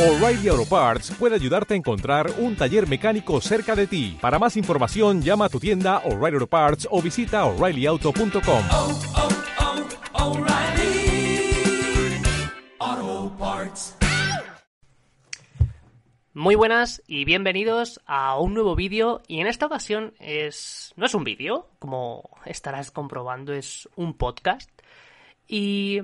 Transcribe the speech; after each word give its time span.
O'Reilly 0.00 0.48
Auto 0.48 0.64
Parts 0.64 1.10
puede 1.18 1.34
ayudarte 1.34 1.74
a 1.74 1.76
encontrar 1.76 2.30
un 2.38 2.56
taller 2.56 2.88
mecánico 2.88 3.38
cerca 3.42 3.76
de 3.76 3.86
ti. 3.86 4.16
Para 4.18 4.38
más 4.38 4.56
información, 4.56 5.20
llama 5.20 5.44
a 5.44 5.48
tu 5.50 5.60
tienda 5.60 5.98
O'Reilly 6.06 6.36
Auto 6.36 6.46
Parts 6.46 6.88
o 6.90 7.02
visita 7.02 7.44
oreillyauto.com. 7.44 8.64
oh, 8.70 8.98
oh, 10.14 10.38
O'Reilly 10.38 11.52
Auto 12.78 13.36
Parts. 13.36 13.98
Muy 16.32 16.54
buenas 16.54 17.02
y 17.06 17.26
bienvenidos 17.26 18.00
a 18.06 18.38
un 18.38 18.54
nuevo 18.54 18.74
vídeo 18.74 19.20
y 19.28 19.40
en 19.40 19.48
esta 19.48 19.66
ocasión 19.66 20.14
es 20.18 20.94
no 20.96 21.04
es 21.04 21.14
un 21.14 21.24
vídeo, 21.24 21.68
como 21.78 22.38
estarás 22.46 22.90
comprobando, 22.90 23.52
es 23.52 23.86
un 23.96 24.14
podcast 24.14 24.70
y 25.46 26.00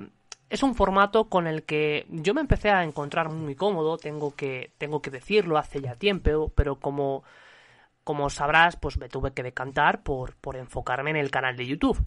es 0.49 0.63
un 0.63 0.75
formato 0.75 1.29
con 1.29 1.47
el 1.47 1.65
que 1.65 2.07
yo 2.09 2.35
me 2.35 2.41
empecé 2.41 2.71
a 2.71 2.85
encontrar 2.85 3.31
muy 3.31 3.55
cómodo, 3.55 3.97
tengo 3.97 4.35
que, 4.35 4.71
tengo 4.79 5.03
que 5.03 5.11
decirlo 5.11 5.59
hace 5.59 5.81
ya 5.81 5.97
tiempo, 5.97 6.53
pero 6.55 6.77
como, 6.77 7.25
como 8.05 8.31
sabrás, 8.31 8.77
pues 8.77 8.97
me 8.99 9.09
tuve 9.09 9.33
que 9.33 9.43
decantar 9.43 10.03
por, 10.03 10.37
por 10.37 10.57
enfocarme 10.57 11.11
en 11.11 11.17
el 11.17 11.31
canal 11.31 11.57
de 11.57 11.67
YouTube. 11.67 12.07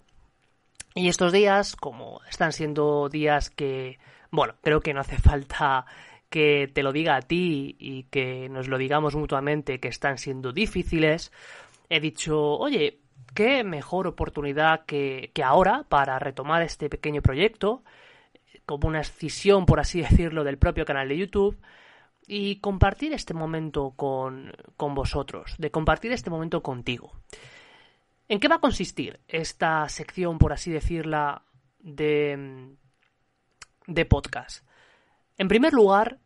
Y 0.94 1.08
estos 1.08 1.32
días, 1.32 1.76
como 1.76 2.20
están 2.28 2.52
siendo 2.52 3.08
días 3.08 3.50
que, 3.50 3.98
bueno, 4.30 4.54
creo 4.62 4.80
que 4.80 4.94
no 4.94 5.00
hace 5.00 5.18
falta 5.18 5.84
que 6.30 6.70
te 6.72 6.82
lo 6.82 6.92
diga 6.92 7.16
a 7.16 7.22
ti 7.22 7.76
y 7.78 8.04
que 8.04 8.48
nos 8.48 8.68
lo 8.68 8.78
digamos 8.78 9.16
mutuamente 9.16 9.80
que 9.80 9.88
están 9.88 10.16
siendo 10.16 10.52
difíciles, 10.52 11.30
he 11.90 12.00
dicho, 12.00 12.56
oye, 12.56 13.00
qué 13.34 13.64
mejor 13.64 14.06
oportunidad 14.06 14.84
que, 14.86 15.30
que 15.34 15.42
ahora 15.42 15.84
para 15.88 16.18
retomar 16.18 16.62
este 16.62 16.88
pequeño 16.88 17.20
proyecto 17.20 17.82
como 18.70 18.86
una 18.86 19.00
escisión, 19.00 19.66
por 19.66 19.80
así 19.80 20.00
decirlo, 20.08 20.44
del 20.44 20.56
propio 20.56 20.84
canal 20.84 21.08
de 21.08 21.18
YouTube 21.18 21.58
y 22.28 22.60
compartir 22.60 23.12
este 23.12 23.34
momento 23.34 23.94
con, 23.96 24.52
con 24.76 24.94
vosotros, 24.94 25.56
de 25.58 25.72
compartir 25.72 26.12
este 26.12 26.30
momento 26.30 26.62
contigo. 26.62 27.10
¿En 28.28 28.38
qué 28.38 28.46
va 28.46 28.56
a 28.56 28.60
consistir 28.60 29.18
esta 29.26 29.88
sección, 29.88 30.38
por 30.38 30.52
así 30.52 30.70
decirla, 30.70 31.42
de, 31.80 32.76
de 33.88 34.04
podcast? 34.04 34.64
En 35.36 35.48
primer 35.48 35.72
lugar, 35.72 36.20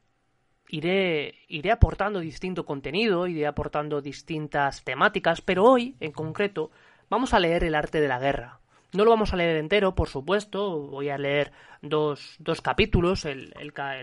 iré, 0.68 1.36
iré 1.48 1.72
aportando 1.72 2.20
distinto 2.20 2.66
contenido, 2.66 3.26
iré 3.26 3.46
aportando 3.46 4.02
distintas 4.02 4.84
temáticas, 4.84 5.40
pero 5.40 5.64
hoy, 5.64 5.96
en 6.00 6.12
concreto, 6.12 6.70
vamos 7.08 7.32
a 7.32 7.40
leer 7.40 7.64
el 7.64 7.74
arte 7.74 8.02
de 8.02 8.08
la 8.08 8.18
guerra. 8.18 8.60
No 8.94 9.04
lo 9.04 9.10
vamos 9.10 9.32
a 9.32 9.36
leer 9.36 9.56
entero, 9.56 9.96
por 9.96 10.08
supuesto. 10.08 10.78
Voy 10.78 11.08
a 11.08 11.18
leer 11.18 11.50
dos, 11.82 12.36
dos 12.38 12.60
capítulos. 12.60 13.24
El, 13.24 13.52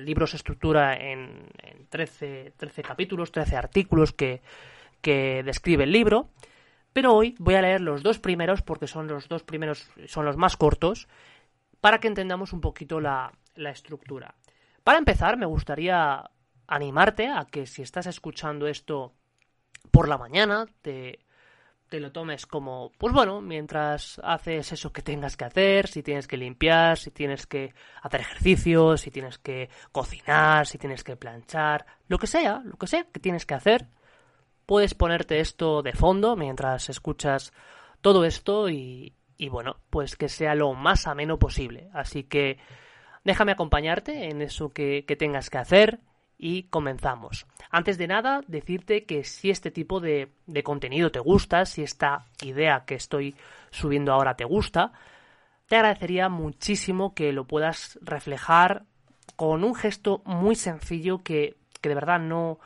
libro 0.01 0.27
se 0.27 0.35
estructura 0.35 0.95
en, 0.95 1.47
en 1.63 1.87
13, 1.87 2.53
13, 2.57 2.83
capítulos, 2.83 3.31
13 3.31 3.55
artículos 3.55 4.11
que, 4.11 4.41
que 4.99 5.43
describe 5.43 5.85
el 5.85 5.93
libro. 5.93 6.27
Pero 6.91 7.15
hoy 7.15 7.35
voy 7.39 7.55
a 7.55 7.61
leer 7.61 7.79
los 7.79 8.03
dos 8.03 8.19
primeros 8.19 8.61
porque 8.61 8.85
son 8.85 9.07
los 9.07 9.29
dos 9.29 9.43
primeros, 9.43 9.89
son 10.07 10.25
los 10.25 10.35
más 10.35 10.57
cortos, 10.57 11.07
para 11.79 11.99
que 11.99 12.09
entendamos 12.09 12.51
un 12.51 12.59
poquito 12.59 12.99
la, 12.99 13.31
la 13.55 13.69
estructura. 13.69 14.35
Para 14.83 14.97
empezar, 14.97 15.37
me 15.37 15.45
gustaría 15.45 16.29
animarte 16.67 17.27
a 17.27 17.45
que 17.45 17.65
si 17.65 17.81
estás 17.81 18.07
escuchando 18.07 18.67
esto 18.67 19.13
por 19.89 20.09
la 20.09 20.17
mañana, 20.17 20.67
te, 20.81 21.19
te 21.91 21.99
lo 21.99 22.13
tomes 22.13 22.45
como, 22.45 22.93
pues 22.97 23.13
bueno, 23.13 23.41
mientras 23.41 24.17
haces 24.23 24.71
eso 24.71 24.93
que 24.93 25.01
tengas 25.01 25.35
que 25.35 25.43
hacer, 25.43 25.89
si 25.89 26.01
tienes 26.01 26.25
que 26.25 26.37
limpiar, 26.37 26.97
si 26.97 27.11
tienes 27.11 27.45
que 27.45 27.73
hacer 28.01 28.21
ejercicio, 28.21 28.95
si 28.95 29.11
tienes 29.11 29.37
que 29.37 29.69
cocinar, 29.91 30.67
si 30.67 30.77
tienes 30.77 31.03
que 31.03 31.17
planchar, 31.17 31.85
lo 32.07 32.17
que 32.17 32.27
sea, 32.27 32.61
lo 32.63 32.77
que 32.77 32.87
sea 32.87 33.03
que 33.11 33.19
tienes 33.19 33.45
que 33.45 33.55
hacer, 33.55 33.87
puedes 34.65 34.93
ponerte 34.93 35.41
esto 35.41 35.81
de 35.81 35.91
fondo 35.91 36.37
mientras 36.37 36.89
escuchas 36.89 37.51
todo 37.99 38.23
esto 38.23 38.69
y, 38.69 39.13
y 39.35 39.49
bueno, 39.49 39.75
pues 39.89 40.15
que 40.15 40.29
sea 40.29 40.55
lo 40.55 40.73
más 40.73 41.07
ameno 41.07 41.39
posible. 41.39 41.89
Así 41.93 42.23
que 42.23 42.57
déjame 43.25 43.51
acompañarte 43.51 44.29
en 44.29 44.41
eso 44.41 44.69
que, 44.69 45.03
que 45.05 45.17
tengas 45.17 45.49
que 45.49 45.57
hacer 45.57 45.99
y 46.43 46.63
comenzamos. 46.63 47.45
Antes 47.69 47.99
de 47.99 48.07
nada, 48.07 48.41
decirte 48.47 49.05
que 49.05 49.23
si 49.23 49.51
este 49.51 49.69
tipo 49.69 49.99
de, 49.99 50.31
de, 50.47 50.63
contenido 50.63 51.11
te 51.11 51.19
gusta, 51.19 51.65
si 51.65 51.83
esta 51.83 52.25
idea 52.41 52.83
que 52.85 52.95
estoy 52.95 53.35
subiendo 53.69 54.11
ahora 54.11 54.35
te 54.35 54.43
gusta, 54.43 54.91
te 55.67 55.75
agradecería 55.75 56.29
muchísimo 56.29 57.13
que 57.13 57.31
lo 57.31 57.45
puedas 57.45 57.99
reflejar 58.01 58.85
con 59.35 59.63
un 59.63 59.75
gesto 59.75 60.23
muy 60.25 60.55
sencillo 60.55 61.21
que, 61.23 61.57
que 61.79 61.89
de 61.89 61.95
verdad 61.95 62.19
no, 62.19 62.59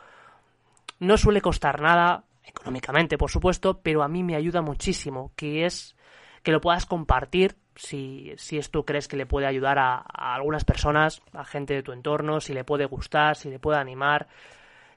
no 0.98 1.18
suele 1.18 1.42
costar 1.42 1.82
nada, 1.82 2.24
económicamente 2.44 3.18
por 3.18 3.30
supuesto, 3.30 3.80
pero 3.82 4.02
a 4.02 4.08
mí 4.08 4.22
me 4.22 4.36
ayuda 4.36 4.62
muchísimo, 4.62 5.32
que 5.36 5.66
es 5.66 5.96
que 6.42 6.50
lo 6.50 6.62
puedas 6.62 6.86
compartir 6.86 7.56
si, 7.76 8.32
si 8.36 8.58
esto 8.58 8.84
crees 8.84 9.08
que 9.08 9.16
le 9.16 9.26
puede 9.26 9.46
ayudar 9.46 9.78
a, 9.78 9.96
a, 9.96 10.34
algunas 10.34 10.64
personas, 10.64 11.22
a 11.32 11.44
gente 11.44 11.74
de 11.74 11.82
tu 11.82 11.92
entorno, 11.92 12.40
si 12.40 12.52
le 12.52 12.64
puede 12.64 12.86
gustar, 12.86 13.36
si 13.36 13.50
le 13.50 13.58
puede 13.58 13.78
animar, 13.78 14.28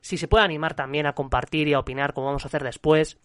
si 0.01 0.17
se 0.17 0.28
puede 0.28 0.45
animar 0.45 0.73
también 0.73 1.06
a 1.06 1.13
compartir 1.13 1.68
y 1.68 1.73
a 1.73 1.79
opinar 1.79 2.13
como 2.13 2.28
vamos 2.28 2.45
a 2.45 2.47
hacer 2.47 2.63
después. 2.63 3.18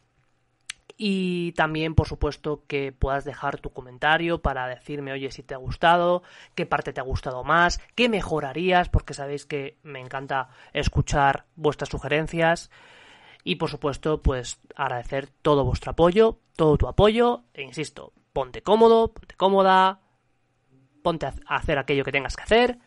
Y 0.97 1.53
también, 1.53 1.95
por 1.95 2.07
supuesto, 2.07 2.63
que 2.69 2.93
puedas 2.93 3.25
dejar 3.25 3.59
tu 3.59 3.71
comentario 3.71 4.43
para 4.43 4.69
decirme, 4.69 5.13
oye, 5.13 5.31
si 5.33 5.43
te 5.43 5.55
ha 5.55 5.59
gustado, 5.59 6.23
qué 6.55 6.67
parte 6.67 6.93
te 6.93 7.01
ha 7.01 7.05
gustado 7.05 7.43
más, 7.43 7.81
qué 7.97 8.09
mejorarías, 8.09 8.89
porque 8.89 9.15
sabéis 9.15 9.45
que 9.45 9.77
me 9.83 10.01
encanta 10.01 10.51
escuchar 10.73 11.47
vuestras 11.57 11.89
sugerencias. 11.89 12.71
Y 13.43 13.57
por 13.57 13.71
supuesto, 13.71 14.23
pues 14.23 14.61
agradecer 14.77 15.29
todo 15.43 15.65
vuestro 15.65 15.91
apoyo, 15.91 16.39
todo 16.55 16.77
tu 16.79 16.87
apoyo, 16.87 17.43
e 17.55 17.63
insisto, 17.63 18.13
ponte 18.35 18.63
cómodo, 18.63 19.09
ponte 19.15 19.37
cómoda, 19.37 20.01
ponte 21.03 21.27
a 21.27 21.57
hacer 21.57 21.79
aquello 21.79 22.05
que 22.05 22.13
tengas 22.13 22.37
que 22.37 22.43
hacer, 22.43 22.79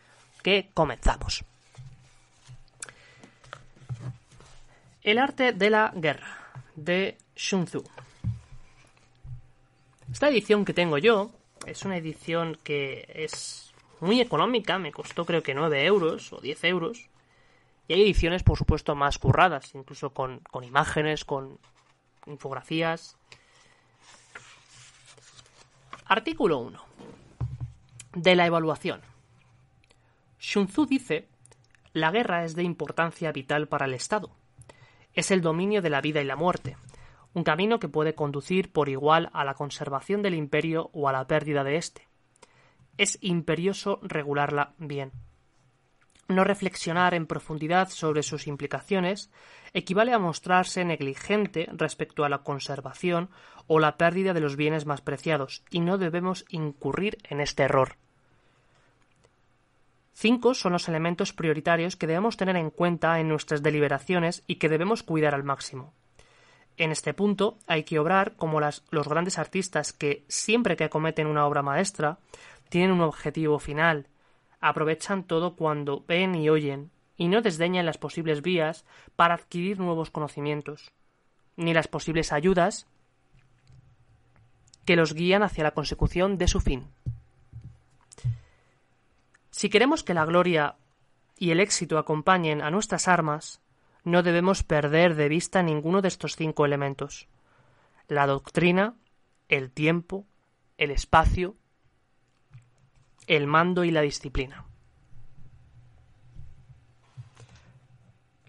que 0.44 0.70
comenzamos. 0.74 1.44
El 5.02 5.18
arte 5.18 5.52
de 5.52 5.70
la 5.70 5.90
guerra, 5.96 6.52
de 6.76 7.16
Sun 7.34 7.64
Tzu. 7.64 7.82
Esta 10.12 10.28
edición 10.28 10.64
que 10.64 10.74
tengo 10.74 10.98
yo 10.98 11.30
es 11.66 11.84
una 11.84 11.96
edición 11.96 12.58
que 12.62 13.06
es 13.14 13.72
muy 14.00 14.20
económica, 14.20 14.78
me 14.78 14.92
costó 14.92 15.24
creo 15.24 15.42
que 15.42 15.54
9 15.54 15.84
euros 15.84 16.32
o 16.32 16.40
10 16.40 16.64
euros. 16.64 17.08
Y 17.88 17.94
hay 17.94 18.02
ediciones, 18.02 18.42
por 18.42 18.58
supuesto, 18.58 18.94
más 18.94 19.18
curradas, 19.18 19.74
incluso 19.74 20.10
con, 20.10 20.40
con 20.50 20.62
imágenes, 20.62 21.24
con 21.24 21.58
infografías. 22.26 23.17
Artículo 26.10 26.60
1. 26.60 26.80
De 28.14 28.34
la 28.34 28.46
evaluación. 28.46 29.02
Sun 30.38 30.66
Tzu 30.66 30.86
dice, 30.86 31.28
la 31.92 32.10
guerra 32.10 32.44
es 32.44 32.56
de 32.56 32.62
importancia 32.62 33.30
vital 33.30 33.68
para 33.68 33.84
el 33.84 33.92
Estado. 33.92 34.30
Es 35.12 35.30
el 35.30 35.42
dominio 35.42 35.82
de 35.82 35.90
la 35.90 36.00
vida 36.00 36.22
y 36.22 36.24
la 36.24 36.34
muerte, 36.34 36.78
un 37.34 37.44
camino 37.44 37.78
que 37.78 37.90
puede 37.90 38.14
conducir 38.14 38.72
por 38.72 38.88
igual 38.88 39.28
a 39.34 39.44
la 39.44 39.52
conservación 39.52 40.22
del 40.22 40.32
imperio 40.32 40.88
o 40.94 41.10
a 41.10 41.12
la 41.12 41.26
pérdida 41.26 41.62
de 41.62 41.76
éste. 41.76 42.08
Es 42.96 43.18
imperioso 43.20 44.00
regularla 44.02 44.72
bien. 44.78 45.12
No 46.28 46.44
reflexionar 46.44 47.14
en 47.14 47.26
profundidad 47.26 47.88
sobre 47.88 48.22
sus 48.22 48.46
implicaciones 48.46 49.30
equivale 49.72 50.12
a 50.12 50.18
mostrarse 50.18 50.84
negligente 50.84 51.68
respecto 51.72 52.24
a 52.24 52.28
la 52.28 52.38
conservación 52.38 53.30
o 53.66 53.78
la 53.80 53.96
pérdida 53.96 54.34
de 54.34 54.40
los 54.40 54.56
bienes 54.56 54.84
más 54.84 55.00
preciados, 55.00 55.62
y 55.70 55.80
no 55.80 55.96
debemos 55.96 56.44
incurrir 56.50 57.18
en 57.24 57.40
este 57.40 57.62
error. 57.62 57.96
Cinco 60.12 60.52
son 60.52 60.72
los 60.72 60.88
elementos 60.88 61.32
prioritarios 61.32 61.96
que 61.96 62.06
debemos 62.06 62.36
tener 62.36 62.56
en 62.56 62.70
cuenta 62.70 63.20
en 63.20 63.28
nuestras 63.28 63.62
deliberaciones 63.62 64.42
y 64.46 64.56
que 64.56 64.68
debemos 64.68 65.02
cuidar 65.02 65.34
al 65.34 65.44
máximo. 65.44 65.94
En 66.76 66.90
este 66.92 67.14
punto 67.14 67.58
hay 67.66 67.84
que 67.84 67.98
obrar 67.98 68.34
como 68.36 68.60
los 68.60 69.08
grandes 69.08 69.38
artistas 69.38 69.92
que, 69.92 70.24
siempre 70.28 70.76
que 70.76 70.84
acometen 70.84 71.26
una 71.26 71.46
obra 71.46 71.62
maestra, 71.62 72.18
tienen 72.68 72.92
un 72.92 73.00
objetivo 73.00 73.58
final, 73.58 74.06
aprovechan 74.60 75.24
todo 75.24 75.56
cuando 75.56 76.04
ven 76.06 76.34
y 76.34 76.48
oyen, 76.48 76.90
y 77.16 77.28
no 77.28 77.42
desdeñan 77.42 77.86
las 77.86 77.98
posibles 77.98 78.42
vías 78.42 78.84
para 79.16 79.34
adquirir 79.34 79.78
nuevos 79.78 80.10
conocimientos, 80.10 80.92
ni 81.56 81.74
las 81.74 81.88
posibles 81.88 82.32
ayudas 82.32 82.86
que 84.84 84.96
los 84.96 85.14
guían 85.14 85.42
hacia 85.42 85.64
la 85.64 85.72
consecución 85.72 86.38
de 86.38 86.48
su 86.48 86.60
fin. 86.60 86.86
Si 89.50 89.68
queremos 89.68 90.04
que 90.04 90.14
la 90.14 90.24
gloria 90.24 90.76
y 91.36 91.50
el 91.50 91.60
éxito 91.60 91.98
acompañen 91.98 92.62
a 92.62 92.70
nuestras 92.70 93.08
armas, 93.08 93.60
no 94.04 94.22
debemos 94.22 94.62
perder 94.62 95.14
de 95.14 95.28
vista 95.28 95.62
ninguno 95.62 96.00
de 96.00 96.08
estos 96.08 96.36
cinco 96.36 96.64
elementos 96.64 97.28
la 98.08 98.26
doctrina, 98.26 98.94
el 99.48 99.70
tiempo, 99.70 100.26
el 100.78 100.90
espacio, 100.90 101.54
el 103.28 103.46
mando 103.46 103.84
y 103.84 103.90
la 103.90 104.00
disciplina. 104.00 104.64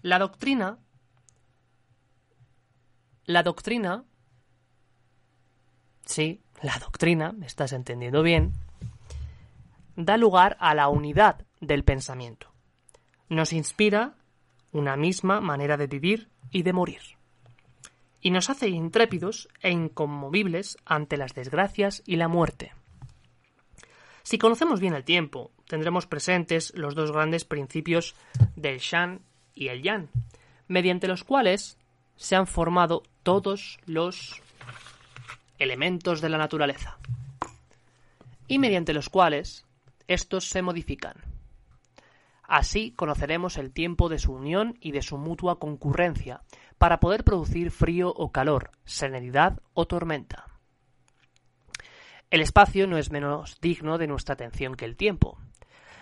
La 0.02 0.18
doctrina. 0.18 0.78
La 3.26 3.42
doctrina. 3.42 4.04
Sí, 6.06 6.40
la 6.62 6.78
doctrina, 6.78 7.32
me 7.32 7.46
estás 7.46 7.72
entendiendo 7.72 8.22
bien. 8.22 8.54
Da 9.96 10.16
lugar 10.16 10.56
a 10.58 10.74
la 10.74 10.88
unidad 10.88 11.46
del 11.60 11.84
pensamiento. 11.84 12.50
Nos 13.28 13.52
inspira 13.52 14.14
una 14.72 14.96
misma 14.96 15.40
manera 15.40 15.76
de 15.76 15.86
vivir 15.88 16.30
y 16.50 16.62
de 16.62 16.72
morir. 16.72 17.02
Y 18.22 18.30
nos 18.30 18.48
hace 18.48 18.68
intrépidos 18.68 19.48
e 19.60 19.70
inconmovibles 19.70 20.78
ante 20.86 21.18
las 21.18 21.34
desgracias 21.34 22.02
y 22.06 22.16
la 22.16 22.28
muerte. 22.28 22.72
Si 24.22 24.38
conocemos 24.38 24.80
bien 24.80 24.94
el 24.94 25.04
tiempo, 25.04 25.50
tendremos 25.66 26.06
presentes 26.06 26.72
los 26.74 26.94
dos 26.94 27.12
grandes 27.12 27.44
principios 27.44 28.14
del 28.56 28.78
Shan 28.78 29.22
y 29.54 29.68
el 29.68 29.82
Yan, 29.82 30.08
mediante 30.68 31.08
los 31.08 31.24
cuales 31.24 31.78
se 32.16 32.36
han 32.36 32.46
formado 32.46 33.02
todos 33.22 33.78
los 33.86 34.40
elementos 35.58 36.20
de 36.20 36.28
la 36.28 36.38
naturaleza, 36.38 36.98
y 38.46 38.58
mediante 38.58 38.92
los 38.92 39.08
cuales 39.08 39.66
estos 40.06 40.48
se 40.48 40.62
modifican. 40.62 41.14
Así 42.42 42.92
conoceremos 42.92 43.58
el 43.58 43.72
tiempo 43.72 44.08
de 44.08 44.18
su 44.18 44.32
unión 44.32 44.76
y 44.80 44.90
de 44.90 45.02
su 45.02 45.18
mutua 45.18 45.58
concurrencia, 45.58 46.42
para 46.78 46.98
poder 46.98 47.24
producir 47.24 47.70
frío 47.70 48.08
o 48.10 48.32
calor, 48.32 48.70
serenidad 48.84 49.60
o 49.74 49.86
tormenta. 49.86 50.49
El 52.30 52.42
espacio 52.42 52.86
no 52.86 52.96
es 52.96 53.10
menos 53.10 53.60
digno 53.60 53.98
de 53.98 54.06
nuestra 54.06 54.34
atención 54.34 54.76
que 54.76 54.84
el 54.84 54.96
tiempo. 54.96 55.38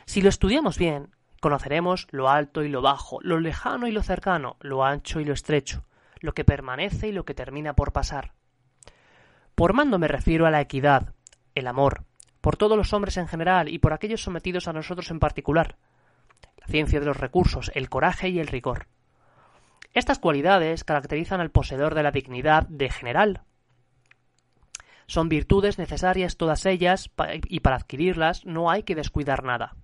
Si 0.05 0.21
lo 0.21 0.29
estudiamos 0.29 0.77
bien, 0.77 1.11
conoceremos 1.41 2.07
lo 2.11 2.29
alto 2.29 2.63
y 2.63 2.69
lo 2.69 2.83
bajo, 2.83 3.19
lo 3.23 3.41
lejano 3.41 3.87
y 3.87 3.93
lo 3.93 4.03
cercano, 4.03 4.57
lo 4.61 4.85
ancho 4.85 5.21
y 5.21 5.25
lo 5.25 5.33
estrecho, 5.33 5.87
lo 6.21 6.35
que 6.35 6.45
permanece 6.45 7.09
y 7.09 7.13
lo 7.13 7.25
que 7.25 7.33
termina 7.33 7.73
por 7.73 7.93
pasar. 7.93 8.33
Por 9.55 9.73
mando 9.73 9.99
me 9.99 10.07
refiero 10.07 10.47
a 10.47 10.51
la 10.51 10.61
equidad, 10.61 11.15
el 11.55 11.67
amor, 11.67 12.05
por 12.43 12.59
todos 12.59 12.77
los 12.77 12.93
hombres 12.93 13.17
en 13.17 13.27
general 13.27 13.71
y 13.71 13.79
por 13.79 13.95
aquellos 13.95 14.23
sometidos 14.23 14.69
a 14.69 14.75
nosotros 14.75 15.11
en 15.11 15.21
particular, 15.21 15.77
la 16.59 16.67
ciencia 16.67 17.01
de 17.01 17.07
los 17.07 17.17
recursos, 17.17 17.73
el 17.75 17.89
coraje 17.89 18.29
y 18.29 18.39
el 18.39 18.49
rigor. 18.49 18.87
Estas 19.95 20.19
cualidades 20.19 20.85
caracterizan 20.85 21.41
al 21.41 21.51
poseedor 21.51 21.95
de 21.95 22.03
la 22.03 22.11
dignidad 22.11 22.69
de 22.69 22.91
general, 22.91 23.43
son 25.09 25.31
virtudes 25.31 25.79
necesarias 25.79 26.37
todas 26.37 26.67
ellas 26.67 27.11
y 27.49 27.61
para 27.61 27.77
adquirirlas 27.77 28.45
no 28.45 28.71
hay 28.71 28.83
que 28.83 28.95
descuidar 28.95 29.43
nada. 29.43 29.75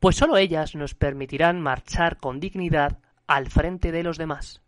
Pues 0.00 0.16
sólo 0.16 0.38
ellas 0.38 0.74
nos 0.74 0.94
permitirán 0.94 1.60
marchar 1.60 2.16
con 2.16 2.40
dignidad 2.40 2.98
al 3.26 3.48
frente 3.50 3.92
de 3.92 4.02
los 4.02 4.16
demás. 4.16 4.62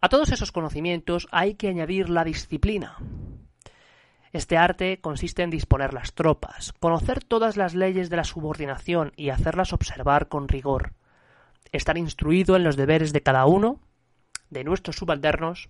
A 0.00 0.08
todos 0.08 0.32
esos 0.32 0.52
conocimientos 0.52 1.28
hay 1.30 1.54
que 1.54 1.68
añadir 1.68 2.08
la 2.08 2.24
disciplina. 2.24 2.96
Este 4.32 4.56
arte 4.56 5.00
consiste 5.00 5.42
en 5.42 5.50
disponer 5.50 5.92
las 5.92 6.14
tropas, 6.14 6.72
conocer 6.80 7.24
todas 7.24 7.56
las 7.56 7.74
leyes 7.74 8.08
de 8.08 8.16
la 8.16 8.24
subordinación 8.24 9.12
y 9.16 9.28
hacerlas 9.28 9.72
observar 9.72 10.28
con 10.28 10.48
rigor, 10.48 10.92
estar 11.72 11.98
instruido 11.98 12.56
en 12.56 12.64
los 12.64 12.76
deberes 12.76 13.12
de 13.12 13.22
cada 13.22 13.46
uno, 13.46 13.80
de 14.48 14.64
nuestros 14.64 14.96
subalternos, 14.96 15.68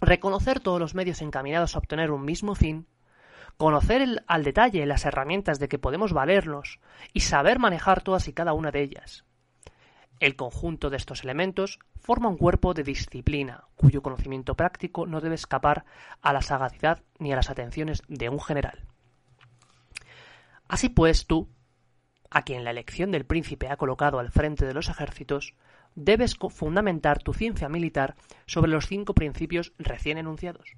reconocer 0.00 0.60
todos 0.60 0.80
los 0.80 0.94
medios 0.94 1.22
encaminados 1.22 1.74
a 1.74 1.78
obtener 1.78 2.10
un 2.10 2.24
mismo 2.24 2.54
fin, 2.54 2.86
conocer 3.56 4.24
al 4.26 4.44
detalle 4.44 4.86
las 4.86 5.04
herramientas 5.04 5.58
de 5.58 5.68
que 5.68 5.78
podemos 5.78 6.12
valernos 6.12 6.80
y 7.12 7.20
saber 7.20 7.58
manejar 7.58 8.02
todas 8.02 8.26
y 8.28 8.32
cada 8.32 8.54
una 8.54 8.70
de 8.70 8.82
ellas. 8.82 9.24
El 10.18 10.36
conjunto 10.36 10.90
de 10.90 10.98
estos 10.98 11.24
elementos 11.24 11.78
forma 11.98 12.28
un 12.28 12.36
cuerpo 12.36 12.74
de 12.74 12.82
disciplina, 12.82 13.64
cuyo 13.74 14.02
conocimiento 14.02 14.54
práctico 14.54 15.06
no 15.06 15.20
debe 15.20 15.34
escapar 15.34 15.84
a 16.20 16.32
la 16.32 16.42
sagacidad 16.42 17.02
ni 17.18 17.32
a 17.32 17.36
las 17.36 17.50
atenciones 17.50 18.02
de 18.08 18.28
un 18.28 18.40
general. 18.40 18.84
Así 20.68 20.88
pues, 20.88 21.26
tú, 21.26 21.48
a 22.30 22.42
quien 22.42 22.64
la 22.64 22.70
elección 22.70 23.10
del 23.10 23.26
príncipe 23.26 23.68
ha 23.68 23.76
colocado 23.76 24.18
al 24.18 24.30
frente 24.30 24.64
de 24.64 24.74
los 24.74 24.88
ejércitos, 24.88 25.54
debes 25.94 26.36
fundamentar 26.36 27.22
tu 27.22 27.34
ciencia 27.34 27.68
militar 27.68 28.14
sobre 28.46 28.70
los 28.70 28.86
cinco 28.86 29.14
principios 29.14 29.72
recién 29.78 30.18
enunciados. 30.18 30.76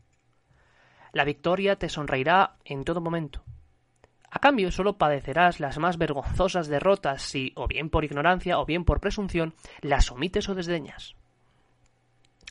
La 1.13 1.25
victoria 1.25 1.77
te 1.77 1.91
sonreirá 1.91 2.57
en 2.65 2.85
todo 2.85 3.03
momento. 3.03 3.45
A 4.31 4.39
cambio, 4.39 4.71
solo 4.71 4.97
padecerás 4.97 5.61
las 5.61 5.77
más 5.77 5.99
vergonzosas 5.99 6.69
derrotas 6.69 7.21
si, 7.21 7.53
o 7.55 7.69
bien 7.69 7.91
por 7.91 8.05
ignorancia 8.05 8.59
o 8.59 8.65
bien 8.65 8.87
por 8.87 9.01
presunción, 9.01 9.55
las 9.83 10.11
omites 10.11 10.49
o 10.49 10.55
desdeñas. 10.55 11.17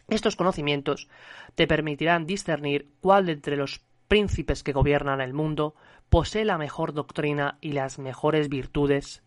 Estos 0.08 0.36
conocimientos 0.36 1.10
te 1.56 1.66
permitirán 1.66 2.28
discernir 2.28 2.92
cuál 3.02 3.26
de 3.26 3.32
entre 3.32 3.58
los 3.58 3.82
príncipes 4.08 4.62
que 4.62 4.74
gobiernan 4.74 5.22
el 5.22 5.34
mundo 5.34 5.74
posee 6.12 6.44
la 6.44 6.58
mejor 6.58 6.92
doctrina 6.92 7.58
y 7.62 7.72
las 7.72 7.98
mejores 7.98 8.50
virtudes 8.50 9.24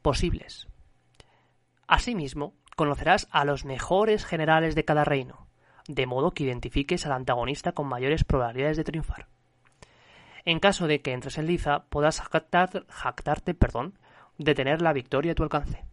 posibles. 0.00 0.66
Asimismo, 1.86 2.54
conocerás 2.74 3.28
a 3.32 3.44
los 3.44 3.66
mejores 3.66 4.24
generales 4.24 4.74
de 4.74 4.86
cada 4.86 5.04
reino, 5.04 5.46
de 5.86 6.06
modo 6.06 6.30
que 6.30 6.44
identifiques 6.44 7.04
al 7.04 7.12
antagonista 7.12 7.72
con 7.72 7.86
mayores 7.86 8.24
probabilidades 8.24 8.78
de 8.78 8.84
triunfar. 8.84 9.28
En 10.46 10.58
caso 10.58 10.86
de 10.86 11.02
que 11.02 11.12
entres 11.12 11.36
en 11.36 11.46
liza, 11.46 11.84
podrás 11.90 12.22
jactarte 12.22 13.52
perdón, 13.52 13.98
de 14.38 14.54
tener 14.54 14.80
la 14.80 14.94
victoria 14.94 15.32
a 15.32 15.34
tu 15.34 15.42
alcance. 15.42 15.84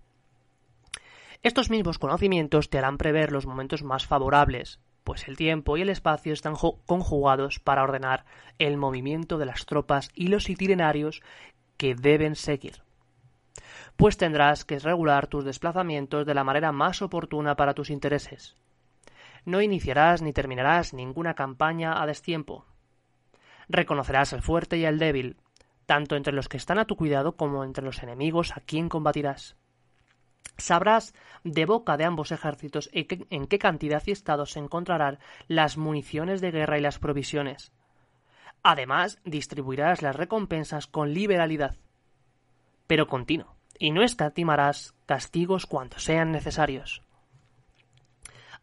Estos 1.44 1.70
mismos 1.70 2.00
conocimientos 2.00 2.70
te 2.70 2.78
harán 2.78 2.98
prever 2.98 3.34
los 3.34 3.46
momentos 3.46 3.84
más 3.84 4.08
favorables, 4.08 4.80
pues 5.06 5.30
el 5.30 5.38
tiempo 5.38 5.78
y 5.78 5.84
el 5.84 5.90
espacio 5.90 6.34
están 6.34 6.56
conjugados 6.86 7.60
para 7.60 7.84
ordenar 7.84 8.26
el 8.60 8.76
movimiento 8.76 9.38
de 9.38 9.46
las 9.46 9.66
tropas 9.66 10.10
y 10.14 10.28
los 10.28 10.50
itinerarios 10.50 11.22
que 11.78 11.96
deben 11.96 12.36
seguir 12.36 12.84
pues 13.96 14.18
tendrás 14.18 14.66
que 14.66 14.80
regular 14.80 15.28
tus 15.28 15.46
desplazamientos 15.46 16.26
de 16.26 16.34
la 16.34 16.44
manera 16.44 16.72
más 16.72 17.02
oportuna 17.02 17.56
para 17.56 17.74
tus 17.74 17.90
intereses. 17.90 18.56
No 19.46 19.62
iniciarás 19.62 20.22
ni 20.22 20.34
terminarás 20.34 20.94
ninguna 20.94 21.34
campaña 21.34 22.02
a 22.02 22.06
destiempo. 22.06 22.66
Reconocerás 23.70 24.34
el 24.34 24.42
fuerte 24.42 24.78
y 24.78 24.86
el 24.86 25.00
débil, 25.00 25.38
tanto 25.86 26.16
entre 26.16 26.34
los 26.34 26.50
que 26.50 26.58
están 26.58 26.80
a 26.80 26.86
tu 26.86 26.96
cuidado 26.96 27.36
como 27.36 27.64
entre 27.64 27.86
los 27.86 28.02
enemigos 28.04 28.56
a 28.58 28.62
quien 28.62 28.90
combatirás. 28.90 29.56
Sabrás 30.58 31.14
de 31.44 31.66
boca 31.66 31.98
de 31.98 32.06
ambos 32.06 32.32
ejércitos 32.32 32.90
en 32.94 33.48
qué 33.48 33.60
cantidad 33.60 34.02
y 34.06 34.12
estado 34.12 34.46
se 34.46 34.60
encontrarán 34.60 35.20
las 35.48 35.78
municiones 35.78 36.42
de 36.42 36.52
guerra 36.52 36.78
y 36.78 36.82
las 36.82 37.00
provisiones. 37.00 37.72
Además, 38.64 39.20
distribuirás 39.26 40.02
las 40.02 40.16
recompensas 40.16 40.88
con 40.88 41.14
liberalidad, 41.14 41.76
pero 42.88 43.08
continuo 43.08 43.56
y 43.78 43.92
no 43.92 44.04
escatimarás 44.04 44.96
castigos 45.06 45.66
cuanto 45.66 46.00
sean 46.00 46.32
necesarios. 46.32 47.02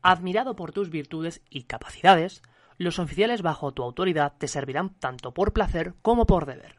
Admirado 0.00 0.56
por 0.56 0.72
tus 0.72 0.90
virtudes 0.90 1.42
y 1.48 1.64
capacidades, 1.64 2.42
los 2.78 2.98
oficiales 2.98 3.42
bajo 3.42 3.72
tu 3.72 3.82
autoridad 3.82 4.32
te 4.38 4.48
servirán 4.48 4.90
tanto 4.94 5.32
por 5.32 5.52
placer 5.52 5.94
como 6.02 6.26
por 6.26 6.46
deber. 6.46 6.76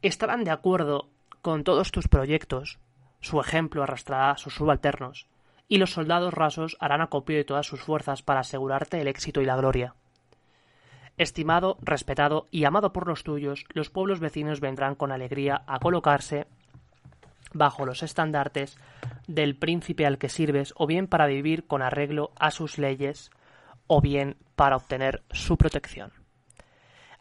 Estarán 0.00 0.44
de 0.44 0.50
acuerdo 0.50 1.10
con 1.42 1.64
todos 1.64 1.92
tus 1.92 2.08
proyectos, 2.08 2.78
su 3.22 3.40
ejemplo 3.40 3.82
arrastrará 3.82 4.32
a 4.32 4.36
sus 4.36 4.54
subalternos, 4.54 5.26
y 5.68 5.78
los 5.78 5.92
soldados 5.92 6.34
rasos 6.34 6.76
harán 6.80 7.00
acopio 7.00 7.38
de 7.38 7.44
todas 7.44 7.66
sus 7.66 7.80
fuerzas 7.80 8.22
para 8.22 8.40
asegurarte 8.40 9.00
el 9.00 9.08
éxito 9.08 9.40
y 9.40 9.46
la 9.46 9.56
gloria. 9.56 9.94
Estimado, 11.16 11.78
respetado 11.80 12.48
y 12.50 12.64
amado 12.64 12.92
por 12.92 13.06
los 13.06 13.22
tuyos, 13.22 13.64
los 13.72 13.88
pueblos 13.88 14.20
vecinos 14.20 14.60
vendrán 14.60 14.94
con 14.94 15.12
alegría 15.12 15.62
a 15.66 15.78
colocarse 15.78 16.46
bajo 17.54 17.86
los 17.86 18.02
estandartes 18.02 18.76
del 19.26 19.56
príncipe 19.56 20.04
al 20.04 20.18
que 20.18 20.28
sirves, 20.28 20.74
o 20.76 20.86
bien 20.86 21.06
para 21.06 21.26
vivir 21.26 21.66
con 21.66 21.80
arreglo 21.80 22.32
a 22.38 22.50
sus 22.50 22.76
leyes, 22.76 23.30
o 23.86 24.00
bien 24.00 24.36
para 24.56 24.76
obtener 24.76 25.22
su 25.30 25.56
protección. 25.56 26.21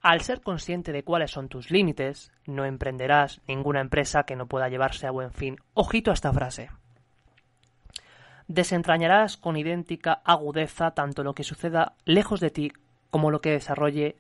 Al 0.01 0.21
ser 0.21 0.41
consciente 0.41 0.91
de 0.91 1.03
cuáles 1.03 1.29
son 1.29 1.47
tus 1.47 1.69
límites, 1.69 2.31
no 2.47 2.65
emprenderás 2.65 3.39
ninguna 3.47 3.81
empresa 3.81 4.23
que 4.23 4.35
no 4.35 4.47
pueda 4.47 4.67
llevarse 4.67 5.05
a 5.05 5.11
buen 5.11 5.31
fin. 5.31 5.57
Ojito 5.75 6.09
a 6.09 6.15
esta 6.15 6.33
frase. 6.33 6.69
Desentrañarás 8.47 9.37
con 9.37 9.57
idéntica 9.57 10.21
agudeza 10.25 10.91
tanto 10.91 11.23
lo 11.23 11.35
que 11.35 11.43
suceda 11.43 11.93
lejos 12.05 12.39
de 12.39 12.49
ti 12.49 12.71
como 13.11 13.29
lo 13.29 13.41
que 13.41 13.51
desarrolle 13.51 14.15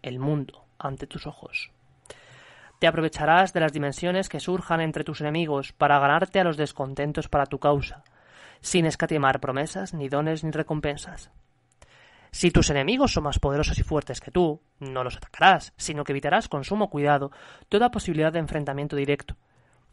el 0.00 0.18
mundo 0.18 0.64
ante 0.78 1.06
tus 1.06 1.26
ojos. 1.26 1.70
Te 2.78 2.86
aprovecharás 2.86 3.52
de 3.52 3.60
las 3.60 3.74
dimensiones 3.74 4.30
que 4.30 4.40
surjan 4.40 4.80
entre 4.80 5.04
tus 5.04 5.20
enemigos 5.20 5.74
para 5.74 5.98
ganarte 5.98 6.40
a 6.40 6.44
los 6.44 6.56
descontentos 6.56 7.28
para 7.28 7.44
tu 7.44 7.58
causa, 7.58 8.02
sin 8.62 8.86
escatimar 8.86 9.40
promesas, 9.40 9.92
ni 9.92 10.08
dones, 10.08 10.42
ni 10.42 10.50
recompensas. 10.50 11.30
Si 12.32 12.50
tus 12.50 12.70
enemigos 12.70 13.12
son 13.12 13.24
más 13.24 13.38
poderosos 13.38 13.78
y 13.78 13.82
fuertes 13.82 14.20
que 14.20 14.30
tú, 14.30 14.62
no 14.78 15.02
los 15.02 15.16
atacarás, 15.16 15.72
sino 15.76 16.04
que 16.04 16.12
evitarás 16.12 16.48
con 16.48 16.64
sumo 16.64 16.88
cuidado 16.90 17.32
toda 17.68 17.90
posibilidad 17.90 18.32
de 18.32 18.38
enfrentamiento 18.38 18.96
directo. 18.96 19.36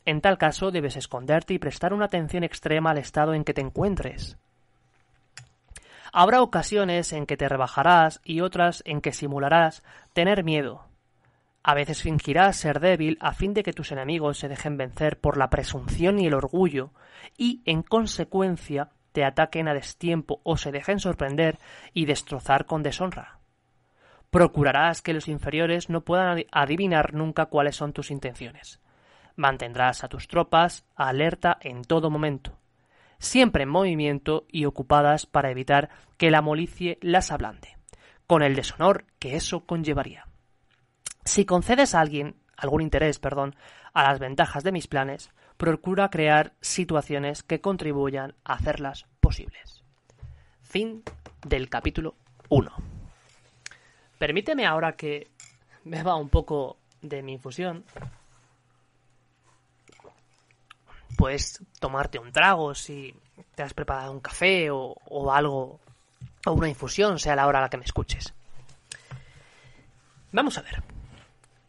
En 0.06 0.22
tal 0.22 0.38
caso 0.38 0.72
debes 0.72 0.96
esconderte 0.96 1.53
y 1.53 1.60
prestar 1.60 1.94
una 1.94 2.06
atención 2.06 2.44
extrema 2.44 2.91
al 2.91 3.00
estado 3.00 3.34
en 3.34 3.44
que 3.44 3.53
te 3.53 3.62
encuentres. 3.62 4.38
Habrá 6.13 6.41
ocasiones 6.41 7.12
en 7.12 7.25
que 7.25 7.38
te 7.38 7.50
rebajarás 7.50 8.22
y 8.24 8.41
otras 8.41 8.82
en 8.86 9.01
que 9.01 9.12
simularás 9.12 9.84
tener 10.13 10.44
miedo. 10.44 10.86
A 11.63 11.74
veces 11.74 12.01
fingirás 12.01 12.56
ser 12.56 12.79
débil 12.79 13.17
a 13.20 13.34
fin 13.34 13.53
de 13.53 13.63
que 13.63 13.74
tus 13.74 13.91
enemigos 13.91 14.39
se 14.39 14.48
dejen 14.48 14.77
vencer 14.77 15.20
por 15.20 15.38
la 15.38 15.50
presunción 15.50 16.17
y 16.20 16.27
el 16.27 16.34
orgullo 16.34 16.91
y, 17.38 17.62
en 17.65 17.84
consecuencia, 17.84 18.91
te 19.17 19.25
ataquen 19.25 19.67
a 19.67 19.74
destiempo 19.74 20.41
o 20.43 20.57
se 20.57 20.71
dejen 20.71 21.00
sorprender 21.00 21.57
y 21.91 22.05
destrozar 22.05 22.67
con 22.67 22.83
deshonra. 22.83 23.39
Procurarás 24.29 25.01
que 25.01 25.15
los 25.15 25.27
inferiores 25.27 25.89
no 25.89 26.01
puedan 26.01 26.45
adivinar 26.51 27.15
nunca 27.15 27.47
cuáles 27.47 27.75
son 27.75 27.93
tus 27.93 28.12
intenciones. 28.12 28.79
Mantendrás 29.36 30.03
a 30.03 30.07
tus 30.07 30.27
tropas 30.27 30.86
alerta 30.95 31.57
en 31.62 31.83
todo 31.83 32.12
momento 32.12 32.59
siempre 33.17 33.63
en 33.63 33.69
movimiento 33.69 34.45
y 34.51 34.65
ocupadas 34.65 35.25
para 35.25 35.50
evitar 35.50 35.89
que 36.17 36.29
la 36.29 36.43
molicie 36.43 37.00
las 37.01 37.31
ablande, 37.31 37.75
con 38.27 38.43
el 38.43 38.55
deshonor 38.55 39.05
que 39.17 39.36
eso 39.36 39.65
conllevaría. 39.65 40.27
Si 41.25 41.43
concedes 41.43 41.95
a 41.95 42.01
alguien 42.01 42.36
algún 42.55 42.83
interés, 42.83 43.17
perdón, 43.17 43.55
a 43.95 44.03
las 44.03 44.19
ventajas 44.19 44.63
de 44.63 44.71
mis 44.71 44.86
planes, 44.86 45.31
procura 45.57 46.09
crear 46.09 46.53
situaciones 46.61 47.43
que 47.43 47.61
contribuyan 47.61 48.35
a 48.43 48.53
hacerlas 48.53 49.05
posibles. 49.19 49.83
Fin 50.61 51.03
del 51.45 51.69
capítulo 51.69 52.15
1. 52.49 52.71
Permíteme 54.17 54.65
ahora 54.65 54.93
que 54.93 55.27
beba 55.83 56.15
un 56.15 56.29
poco 56.29 56.77
de 57.01 57.21
mi 57.21 57.33
infusión 57.33 57.83
puedes 61.17 61.59
tomarte 61.79 62.19
un 62.19 62.31
trago 62.31 62.73
si 62.75 63.13
te 63.55 63.63
has 63.63 63.73
preparado 63.73 64.11
un 64.11 64.21
café 64.21 64.69
o, 64.71 64.95
algo, 65.33 65.81
o 66.45 66.51
una 66.51 66.69
infusión, 66.69 67.19
sea 67.19 67.35
la 67.35 67.47
hora 67.47 67.59
a 67.59 67.63
la 67.63 67.69
que 67.69 67.77
me 67.77 67.83
escuches. 67.83 68.33
Vamos 70.31 70.57
a 70.57 70.61
ver. 70.61 70.83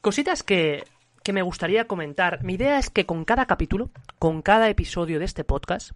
Cositas 0.01 0.43
que, 0.43 0.85
que 1.29 1.35
me 1.35 1.43
gustaría 1.43 1.87
comentar. 1.87 2.43
Mi 2.43 2.55
idea 2.55 2.79
es 2.79 2.89
que 2.89 3.05
con 3.05 3.27
cada 3.27 3.45
capítulo, 3.45 3.91
con 4.19 4.41
cada 4.41 4.71
episodio 4.71 5.19
de 5.19 5.27
este 5.27 5.45
podcast, 5.45 5.91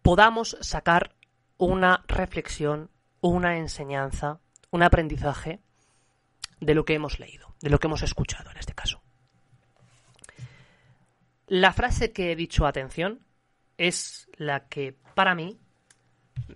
podamos 0.00 0.56
sacar 0.62 1.14
una 1.58 2.06
reflexión, 2.08 2.88
una 3.20 3.58
enseñanza, 3.58 4.40
un 4.70 4.82
aprendizaje 4.82 5.60
de 6.58 6.74
lo 6.74 6.86
que 6.86 6.94
hemos 6.94 7.20
leído, 7.20 7.54
de 7.60 7.68
lo 7.68 7.78
que 7.78 7.86
hemos 7.86 8.02
escuchado 8.02 8.50
en 8.50 8.56
este 8.56 8.72
caso. 8.72 9.02
La 11.48 11.74
frase 11.74 12.12
que 12.12 12.32
he 12.32 12.34
dicho 12.34 12.64
atención 12.64 13.20
es 13.76 14.26
la 14.38 14.68
que 14.68 14.96
para 15.14 15.34
mí 15.34 15.60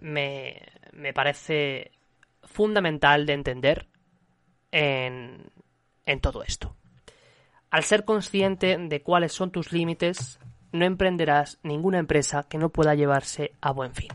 me, 0.00 0.62
me 0.94 1.12
parece 1.12 1.90
fundamental 2.44 3.26
de 3.26 3.32
entender 3.34 3.88
en, 4.72 5.50
en 6.06 6.20
todo 6.20 6.42
esto. 6.42 6.76
Al 7.70 7.84
ser 7.84 8.04
consciente 8.04 8.76
de 8.78 9.02
cuáles 9.02 9.32
son 9.32 9.50
tus 9.50 9.72
límites, 9.72 10.40
no 10.72 10.84
emprenderás 10.84 11.58
ninguna 11.62 11.98
empresa 11.98 12.44
que 12.48 12.58
no 12.58 12.70
pueda 12.70 12.94
llevarse 12.94 13.52
a 13.60 13.72
buen 13.72 13.94
fin. 13.94 14.10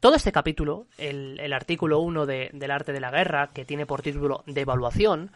Todo 0.00 0.16
este 0.16 0.32
capítulo, 0.32 0.86
el, 0.98 1.52
artículo 1.52 2.00
1 2.00 2.26
de, 2.26 2.50
del 2.52 2.72
arte 2.72 2.92
de 2.92 2.98
la 2.98 3.12
guerra, 3.12 3.50
que 3.54 3.64
tiene 3.64 3.86
por 3.86 4.02
título 4.02 4.42
de 4.46 4.62
evaluación, 4.62 5.30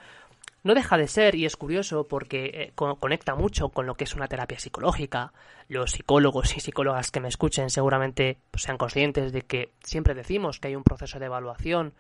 no 0.65 0.75
deja 0.75 0.99
de 0.99 1.07
ser, 1.07 1.37
y 1.37 1.47
es 1.47 1.57
curioso 1.57 2.09
porque 2.09 2.47
eh, 2.47 2.73
conecta 2.75 3.37
mucho 3.37 3.69
con 3.69 3.87
lo 3.87 3.95
que 3.95 4.03
es 4.03 4.17
una 4.17 4.27
terapia 4.27 4.59
psicológica. 4.59 5.33
Los 5.69 5.93
psicólogos 5.93 6.57
y 6.57 6.61
psicólogas 6.61 7.13
que 7.13 7.21
me 7.21 7.29
escuchen 7.29 7.71
seguramente 7.71 8.39
pues, 8.51 8.65
sean 8.65 8.77
conscientes 8.77 9.33
de 9.33 9.43
que 9.43 9.71
siempre 9.85 10.15
decimos 10.15 10.59
que 10.59 10.67
hay 10.67 10.75
un 10.75 10.83
proceso 10.83 11.21
de 11.21 11.27
evaluación 11.27 11.95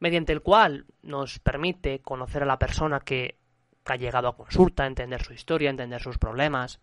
mediante 0.00 0.32
el 0.32 0.42
cual 0.42 0.86
nos 1.02 1.38
permite 1.38 2.00
conocer 2.00 2.42
a 2.42 2.46
la 2.46 2.58
persona 2.58 3.00
que 3.00 3.38
ha 3.84 3.96
llegado 3.96 4.28
a 4.28 4.36
consulta, 4.36 4.86
entender 4.86 5.22
su 5.22 5.32
historia, 5.32 5.70
entender 5.70 6.02
sus 6.02 6.18
problemas. 6.18 6.80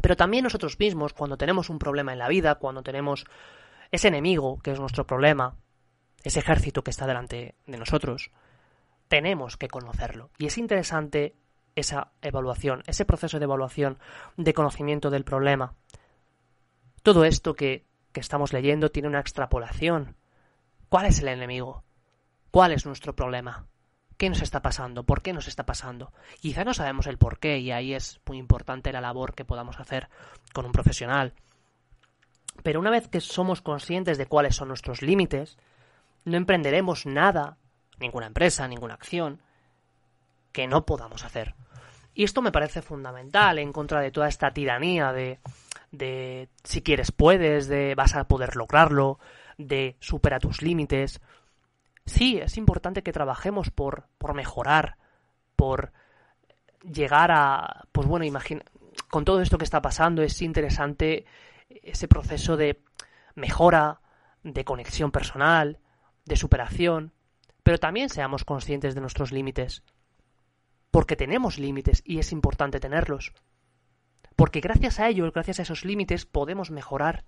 Pero 0.00 0.16
también 0.16 0.44
nosotros 0.44 0.78
mismos, 0.78 1.12
cuando 1.12 1.36
tenemos 1.36 1.68
un 1.68 1.78
problema 1.78 2.12
en 2.12 2.18
la 2.18 2.28
vida, 2.28 2.54
cuando 2.54 2.82
tenemos 2.82 3.26
ese 3.90 4.08
enemigo 4.08 4.58
que 4.62 4.72
es 4.72 4.80
nuestro 4.80 5.06
problema, 5.06 5.56
ese 6.22 6.38
ejército 6.38 6.82
que 6.82 6.90
está 6.90 7.06
delante 7.06 7.56
de 7.66 7.78
nosotros, 7.78 8.30
tenemos 9.08 9.56
que 9.56 9.68
conocerlo. 9.68 10.30
Y 10.38 10.46
es 10.46 10.56
interesante 10.58 11.34
esa 11.74 12.12
evaluación, 12.22 12.82
ese 12.86 13.04
proceso 13.04 13.38
de 13.38 13.44
evaluación 13.44 13.98
de 14.36 14.54
conocimiento 14.54 15.10
del 15.10 15.24
problema. 15.24 15.74
Todo 17.02 17.24
esto 17.24 17.54
que, 17.54 17.84
que 18.12 18.20
estamos 18.20 18.52
leyendo 18.52 18.90
tiene 18.90 19.08
una 19.08 19.20
extrapolación. 19.20 20.16
¿Cuál 20.88 21.06
es 21.06 21.20
el 21.20 21.28
enemigo? 21.28 21.84
¿Cuál 22.52 22.72
es 22.72 22.84
nuestro 22.84 23.16
problema? 23.16 23.64
¿Qué 24.18 24.28
nos 24.28 24.42
está 24.42 24.60
pasando? 24.60 25.04
¿Por 25.04 25.22
qué 25.22 25.32
nos 25.32 25.48
está 25.48 25.64
pasando? 25.64 26.12
Quizá 26.38 26.64
no 26.64 26.74
sabemos 26.74 27.06
el 27.06 27.16
por 27.16 27.38
qué 27.38 27.58
y 27.58 27.72
ahí 27.72 27.94
es 27.94 28.20
muy 28.26 28.36
importante 28.36 28.92
la 28.92 29.00
labor 29.00 29.34
que 29.34 29.46
podamos 29.46 29.80
hacer 29.80 30.10
con 30.52 30.66
un 30.66 30.72
profesional. 30.72 31.32
Pero 32.62 32.78
una 32.78 32.90
vez 32.90 33.08
que 33.08 33.22
somos 33.22 33.62
conscientes 33.62 34.18
de 34.18 34.26
cuáles 34.26 34.54
son 34.54 34.68
nuestros 34.68 35.00
límites, 35.00 35.56
no 36.26 36.36
emprenderemos 36.36 37.06
nada 37.06 37.56
ninguna 37.98 38.26
empresa, 38.26 38.68
ninguna 38.68 38.94
acción 38.94 39.40
que 40.52 40.66
no 40.66 40.84
podamos 40.84 41.24
hacer. 41.24 41.54
Y 42.12 42.24
esto 42.24 42.42
me 42.42 42.52
parece 42.52 42.82
fundamental 42.82 43.58
en 43.58 43.72
contra 43.72 44.02
de 44.02 44.10
toda 44.10 44.28
esta 44.28 44.52
tiranía 44.52 45.14
de, 45.14 45.40
de 45.90 46.50
si 46.64 46.82
quieres 46.82 47.12
puedes, 47.12 47.66
de 47.66 47.94
vas 47.94 48.14
a 48.14 48.24
poder 48.24 48.56
lograrlo, 48.56 49.18
de 49.56 49.96
supera 50.00 50.38
tus 50.38 50.60
límites. 50.60 51.22
Sí, 52.06 52.38
es 52.38 52.56
importante 52.56 53.02
que 53.02 53.12
trabajemos 53.12 53.70
por, 53.70 54.08
por 54.18 54.34
mejorar, 54.34 54.96
por 55.56 55.92
llegar 56.82 57.30
a, 57.30 57.84
pues 57.92 58.08
bueno, 58.08 58.24
imagina, 58.24 58.62
con 59.08 59.24
todo 59.24 59.40
esto 59.40 59.58
que 59.58 59.64
está 59.64 59.80
pasando 59.80 60.22
es 60.22 60.42
interesante 60.42 61.24
ese 61.68 62.08
proceso 62.08 62.56
de 62.56 62.82
mejora, 63.34 64.00
de 64.42 64.64
conexión 64.64 65.10
personal, 65.10 65.78
de 66.24 66.36
superación, 66.36 67.12
pero 67.62 67.78
también 67.78 68.08
seamos 68.08 68.44
conscientes 68.44 68.94
de 68.94 69.00
nuestros 69.00 69.32
límites. 69.32 69.82
Porque 70.90 71.16
tenemos 71.16 71.58
límites 71.58 72.02
y 72.04 72.18
es 72.18 72.32
importante 72.32 72.80
tenerlos. 72.80 73.32
Porque 74.36 74.60
gracias 74.60 75.00
a 75.00 75.08
ellos, 75.08 75.32
gracias 75.32 75.58
a 75.58 75.62
esos 75.62 75.84
límites, 75.84 76.26
podemos 76.26 76.70
mejorar. 76.70 77.24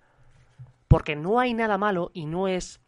Porque 0.88 1.16
no 1.16 1.40
hay 1.40 1.54
nada 1.54 1.78
malo 1.78 2.10
y 2.12 2.26
no 2.26 2.48
es 2.48 2.80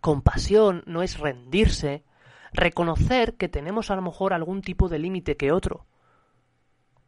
compasión, 0.00 0.82
no 0.86 1.02
es 1.02 1.18
rendirse, 1.18 2.04
reconocer 2.52 3.36
que 3.36 3.48
tenemos 3.48 3.90
a 3.90 3.96
lo 3.96 4.02
mejor 4.02 4.32
algún 4.32 4.62
tipo 4.62 4.88
de 4.88 4.98
límite 4.98 5.36
que 5.36 5.52
otro. 5.52 5.86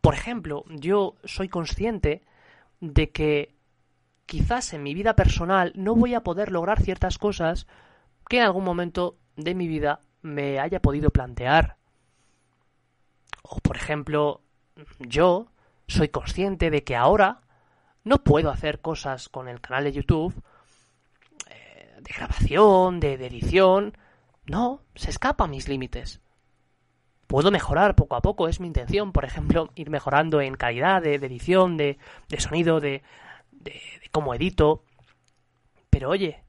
Por 0.01 0.15
ejemplo, 0.15 0.65
yo 0.69 1.17
soy 1.25 1.49
consciente 1.49 2.23
de 2.81 3.11
que 3.11 3.55
quizás 4.27 4.73
en 4.73 4.83
mi 4.83 4.95
vida 4.95 5.15
personal 5.15 5.73
no 5.77 5.95
voy 5.95 6.15
a 6.15 6.23
poder 6.23 6.51
lograr 6.51 6.81
ciertas 6.81 7.19
cosas 7.19 7.67
que 8.29 8.39
en 8.39 8.45
algún 8.45 8.65
momento 8.65 9.19
de 9.37 9.55
mi 9.55 9.69
vida 9.69 10.01
me 10.23 10.59
haya 10.59 10.81
podido 10.81 11.11
plantear. 11.11 11.77
O, 13.43 13.59
por 13.61 13.77
ejemplo, 13.77 14.43
yo 14.99 15.49
soy 15.87 16.09
consciente 16.09 16.71
de 16.71 16.85
que 16.85 16.97
ahora 16.97 17.43
no 18.05 18.25
puedo 18.25 18.51
hacer 18.51 18.81
cosas 18.81 19.29
con 19.29 19.49
el 19.49 19.61
canal 19.61 19.85
de 19.85 19.93
YouTube 19.93 20.43
de 22.03 22.15
grabación, 22.15 23.01
de, 23.01 23.15
edición. 23.15 23.97
No, 24.45 24.83
se 24.95 25.11
escapa 25.11 25.45
a 25.45 25.49
mis 25.49 25.69
límites. 25.69 26.21
Puedo 27.27 27.51
mejorar 27.51 27.95
poco 27.95 28.17
a 28.17 28.21
poco, 28.21 28.49
es 28.49 28.61
mi 28.61 28.67
intención, 28.67 29.13
por 29.13 29.25
ejemplo, 29.25 29.71
ir 29.75 29.89
mejorando 29.89 30.41
en 30.41 30.55
calidad 30.55 31.01
de, 31.03 31.15
edición, 31.15 31.77
de, 31.77 31.99
de 32.29 32.41
sonido, 32.41 32.81
de, 32.81 33.03
de 33.51 33.81
cómo 34.11 34.35
edito. 34.35 34.85
Pero 35.89 36.11
oye, 36.11 36.45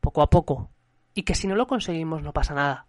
poco 0.00 0.22
a 0.22 0.30
poco, 0.30 0.70
y 1.14 1.22
que 1.22 1.34
si 1.34 1.46
no 1.46 1.54
lo 1.54 1.66
conseguimos 1.66 2.22
no 2.22 2.32
pasa 2.32 2.54
nada. 2.54 2.86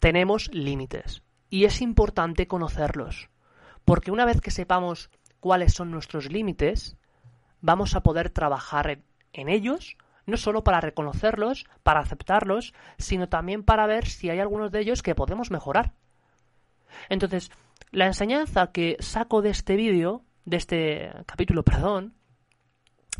Tenemos 0.00 0.52
límites 0.52 1.22
y 1.48 1.64
es 1.64 1.80
importante 1.80 2.46
conocerlos, 2.46 3.30
porque 3.84 4.10
una 4.10 4.24
vez 4.24 4.40
que 4.40 4.50
sepamos 4.50 5.10
cuáles 5.40 5.74
son 5.74 5.90
nuestros 5.90 6.30
límites, 6.30 6.96
vamos 7.64 7.94
a 7.94 8.02
poder 8.02 8.30
trabajar 8.30 9.00
en, 9.32 9.48
ellos, 9.48 9.96
no 10.26 10.36
solo 10.36 10.62
para 10.62 10.80
reconocerlos, 10.80 11.66
para 11.82 12.00
aceptarlos, 12.00 12.74
sino 12.98 13.28
también 13.28 13.64
para 13.64 13.86
ver 13.86 14.06
si 14.06 14.28
hay 14.30 14.40
algunos 14.40 14.70
de 14.70 14.80
ellos 14.80 15.02
que 15.02 15.14
podemos 15.14 15.50
mejorar. 15.50 15.94
Entonces, 17.08 17.50
la 17.90 18.06
enseñanza 18.06 18.70
que 18.70 18.96
saco 19.00 19.42
de 19.42 19.50
este 19.50 19.76
vídeo, 19.76 20.22
de 20.44 20.56
este 20.58 21.12
capítulo, 21.26 21.62
perdón, 21.62 22.14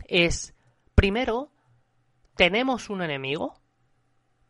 es 0.09 0.55
primero 0.95 1.51
tenemos 2.37 2.91
un 2.91 3.03
enemigo, 3.03 3.55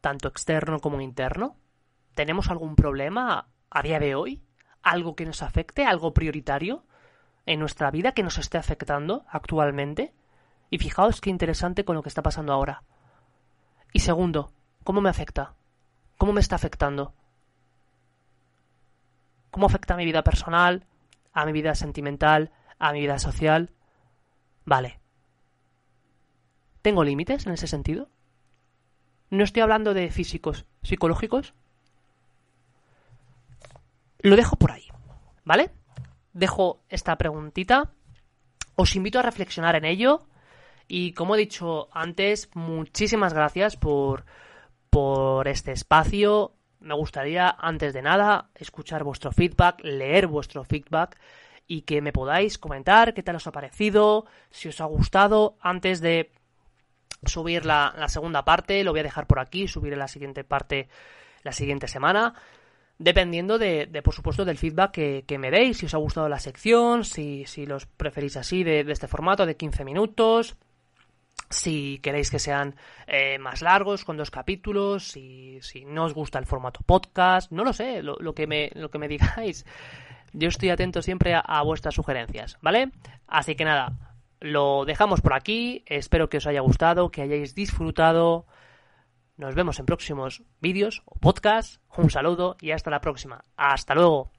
tanto 0.01 0.29
externo 0.29 0.81
como 0.81 1.01
interno, 1.01 1.57
¿Tenemos 2.15 2.49
algún 2.49 2.77
problema 2.77 3.49
a 3.71 3.83
día 3.83 3.99
de 3.99 4.15
hoy? 4.15 4.41
¿Algo 4.83 5.17
que 5.17 5.27
nos 5.27 5.43
afecte? 5.43 5.85
¿Algo 5.85 6.15
prioritario 6.15 6.85
en 7.47 7.61
nuestra 7.61 7.91
vida 7.91 8.13
que 8.13 8.23
nos 8.23 8.39
esté 8.39 8.59
afectando 8.59 9.25
actualmente? 9.29 10.13
Y 10.71 10.79
fijaos 10.79 11.21
qué 11.21 11.31
interesante 11.31 11.85
con 11.85 11.95
lo 11.95 12.03
que 12.03 12.09
está 12.09 12.23
pasando 12.23 12.53
ahora. 12.53 12.83
Y 13.93 14.01
segundo, 14.01 14.53
¿cómo 14.83 15.01
me 15.01 15.11
afecta? 15.11 15.55
¿Cómo 16.19 16.33
me 16.33 16.41
está 16.41 16.57
afectando? 16.57 17.15
¿Cómo 19.51 19.67
afecta 19.67 19.95
a 19.95 19.97
mi 19.97 20.05
vida 20.05 20.25
personal, 20.25 20.85
a 21.33 21.47
mi 21.47 21.53
vida 21.53 21.75
sentimental, 21.75 22.51
a 22.79 22.93
mi 22.93 23.01
vida 23.01 23.19
social? 23.19 23.71
Vale. 24.65 25.01
¿Tengo 26.83 27.05
límites 27.05 27.47
en 27.47 27.53
ese 27.53 27.67
sentido? 27.67 28.09
No 29.31 29.45
estoy 29.45 29.63
hablando 29.63 29.95
de 29.95 30.11
físicos, 30.11 30.67
psicológicos. 30.83 31.55
Lo 34.19 34.37
dejo 34.37 34.57
por 34.57 34.73
ahí, 34.73 34.89
¿vale? 35.45 35.71
Dejo 36.35 36.83
esta 36.88 37.17
preguntita. 37.17 37.93
Os 38.75 38.97
invito 38.97 39.21
a 39.21 39.23
reflexionar 39.23 39.76
en 39.76 39.85
ello. 39.85 40.26
Y 40.88 41.12
como 41.12 41.35
he 41.35 41.38
dicho 41.38 41.88
antes, 41.93 42.50
muchísimas 42.55 43.33
gracias 43.33 43.76
por, 43.76 44.26
por 44.91 45.47
este 45.47 45.71
espacio. 45.71 46.57
Me 46.81 46.95
gustaría, 46.95 47.49
antes 47.49 47.95
de 47.95 48.03
nada, 48.03 48.50
escuchar 48.57 49.05
vuestro 49.05 49.31
feedback, 49.31 49.81
leer 49.85 50.26
vuestro 50.26 50.64
feedback 50.64 51.19
y 51.67 51.83
que 51.83 52.03
me 52.03 52.12
podáis 52.12 52.59
comentar 52.59 53.14
qué 53.14 53.23
tal 53.23 53.37
os 53.37 53.47
ha 53.47 53.53
parecido, 53.53 54.26
si 54.50 54.69
os 54.69 54.81
ha 54.83 54.85
gustado, 54.85 55.57
antes 55.61 56.03
de 56.03 56.33
subir 57.25 57.64
la, 57.64 57.95
la 57.97 58.09
segunda 58.09 58.45
parte, 58.45 58.85
lo 58.85 58.91
voy 58.91 59.00
a 59.00 59.05
dejar 59.05 59.26
por 59.26 59.38
aquí, 59.38 59.67
subiré 59.67 59.97
la 59.97 60.09
siguiente 60.09 60.45
parte 60.45 60.88
la 61.43 61.53
siguiente 61.53 61.88
semana 61.88 62.35
dependiendo 62.99 63.59
de, 63.59 63.87
de, 63.87 64.03
por 64.03 64.15
supuesto, 64.15 64.45
del 64.45 64.59
feedback 64.59 64.93
que, 64.93 65.25
que, 65.27 65.39
me 65.39 65.51
deis, 65.51 65.79
si 65.79 65.87
os 65.87 65.95
ha 65.95 65.99
gustado 65.99 66.29
la 66.29 66.39
sección, 66.39 67.05
si, 67.05 67.45
si 67.47 67.67
los 67.67 67.87
preferís 67.87 68.37
así, 68.37 68.65
de, 68.65 68.81
este 68.81 69.09
formato 69.09 69.47
de 69.47 69.57
15 69.57 69.85
minutos, 69.85 70.57
si 71.51 71.99
queréis 72.03 72.31
que 72.31 72.39
sean 72.39 72.77
eh, 73.07 73.39
más 73.39 73.63
largos, 73.63 74.05
con 74.05 74.17
dos 74.17 74.31
capítulos, 74.31 75.09
si, 75.09 75.59
si, 75.61 75.85
no 75.85 76.05
os 76.05 76.15
gusta 76.15 76.39
el 76.39 76.47
formato 76.47 76.81
podcast, 76.85 77.51
no 77.51 77.65
lo 77.65 77.73
sé, 77.73 78.03
lo, 78.03 78.35
que, 78.35 78.47
me, 78.47 78.71
lo 78.75 78.91
que 78.91 78.99
me 78.99 79.09
digáis. 79.09 79.65
Yo 80.33 80.49
estoy 80.49 80.71
atento 80.71 81.01
siempre 81.01 81.35
a 81.35 81.63
vuestras 81.63 81.95
sugerencias, 81.95 82.59
¿vale? 82.61 82.91
Así 83.29 83.55
que 83.55 83.65
nada, 83.65 84.15
lo 84.45 84.85
dejamos 84.85 85.23
por 85.23 85.33
aquí, 85.33 85.85
espero 85.87 86.29
que 86.29 86.37
os 86.37 86.47
haya 86.47 86.61
gustado, 86.61 87.11
que 87.11 87.23
hayáis 87.23 87.55
disfrutado. 87.55 88.47
Nos 89.37 89.55
vemos 89.55 89.81
en 89.81 89.87
próximos 89.87 90.43
vídeos 90.61 91.03
o 91.07 91.19
podcasts. 91.19 91.81
Un 91.97 92.11
saludo 92.11 92.57
y 92.61 92.71
hasta 92.71 92.91
la 92.91 93.00
próxima. 93.00 93.45
Hasta 93.57 93.95
luego. 93.95 94.34